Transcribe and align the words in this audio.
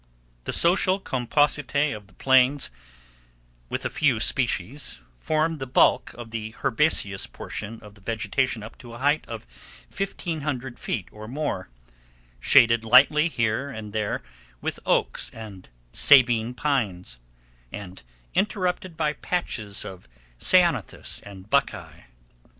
The 0.45 0.51
social 0.51 0.99
compositae 0.99 1.91
of 1.95 2.07
the 2.07 2.15
plain, 2.15 2.59
with 3.69 3.85
a 3.85 3.89
few 3.91 4.15
added 4.15 4.23
species, 4.25 4.97
form 5.19 5.59
the 5.59 5.67
bulk 5.67 6.11
of 6.15 6.31
the 6.31 6.55
herbaceous 6.63 7.27
portion 7.27 7.79
of 7.83 7.93
the 7.93 8.01
vegetation 8.01 8.63
up 8.63 8.79
to 8.79 8.93
a 8.93 8.97
height 8.97 9.27
of 9.27 9.45
1500 9.95 10.79
feet 10.79 11.07
or 11.11 11.27
more, 11.27 11.69
shaded 12.39 12.83
lightly 12.83 13.27
here 13.27 13.69
and 13.69 13.93
there 13.93 14.23
with 14.59 14.79
oaks 14.87 15.29
and 15.35 15.69
Sabine 15.91 16.55
Pines, 16.55 17.19
and 17.71 18.01
interrupted 18.33 18.97
by 18.97 19.13
patches 19.13 19.85
of 19.85 20.07
ceanothus 20.39 21.19
and 21.21 21.47
buckeye. 21.47 22.05